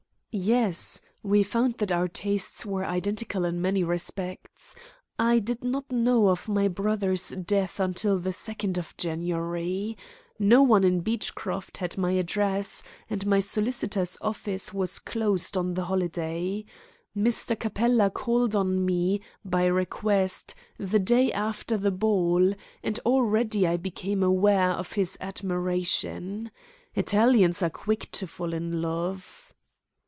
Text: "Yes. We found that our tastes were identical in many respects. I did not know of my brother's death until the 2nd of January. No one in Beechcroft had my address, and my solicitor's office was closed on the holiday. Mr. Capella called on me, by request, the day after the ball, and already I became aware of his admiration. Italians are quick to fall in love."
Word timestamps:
"Yes. 0.33 1.01
We 1.23 1.43
found 1.43 1.73
that 1.79 1.91
our 1.91 2.07
tastes 2.07 2.65
were 2.65 2.85
identical 2.85 3.43
in 3.43 3.61
many 3.61 3.83
respects. 3.83 4.77
I 5.19 5.39
did 5.39 5.61
not 5.61 5.91
know 5.91 6.29
of 6.29 6.47
my 6.47 6.69
brother's 6.69 7.31
death 7.31 7.81
until 7.81 8.17
the 8.17 8.29
2nd 8.29 8.77
of 8.77 8.95
January. 8.95 9.97
No 10.39 10.63
one 10.63 10.85
in 10.85 11.01
Beechcroft 11.01 11.79
had 11.79 11.97
my 11.97 12.13
address, 12.13 12.81
and 13.09 13.25
my 13.27 13.41
solicitor's 13.41 14.17
office 14.21 14.73
was 14.73 14.99
closed 14.99 15.57
on 15.57 15.73
the 15.73 15.83
holiday. 15.83 16.63
Mr. 17.13 17.59
Capella 17.59 18.09
called 18.09 18.55
on 18.55 18.85
me, 18.85 19.19
by 19.43 19.65
request, 19.65 20.55
the 20.79 20.97
day 20.99 21.29
after 21.33 21.75
the 21.75 21.91
ball, 21.91 22.53
and 22.81 22.99
already 22.99 23.67
I 23.67 23.75
became 23.75 24.23
aware 24.23 24.69
of 24.71 24.93
his 24.93 25.17
admiration. 25.19 26.51
Italians 26.95 27.61
are 27.61 27.69
quick 27.69 28.09
to 28.13 28.25
fall 28.27 28.53
in 28.53 28.81
love." 28.81 29.49